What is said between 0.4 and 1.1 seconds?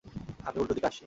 আমি উল্টো দিকে আসছি।